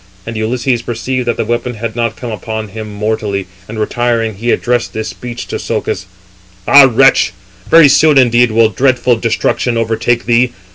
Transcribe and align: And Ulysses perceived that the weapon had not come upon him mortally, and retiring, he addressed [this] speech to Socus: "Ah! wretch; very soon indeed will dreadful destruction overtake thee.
And 0.25 0.35
Ulysses 0.35 0.81
perceived 0.81 1.27
that 1.27 1.37
the 1.37 1.45
weapon 1.45 1.75
had 1.75 1.95
not 1.95 2.15
come 2.15 2.31
upon 2.31 2.69
him 2.69 2.89
mortally, 2.91 3.45
and 3.67 3.77
retiring, 3.79 4.33
he 4.33 4.49
addressed 4.49 4.93
[this] 4.93 5.09
speech 5.09 5.45
to 5.49 5.59
Socus: 5.59 6.07
"Ah! 6.67 6.89
wretch; 6.91 7.33
very 7.69 7.87
soon 7.87 8.17
indeed 8.17 8.49
will 8.49 8.69
dreadful 8.69 9.17
destruction 9.17 9.77
overtake 9.77 10.25
thee. 10.25 10.53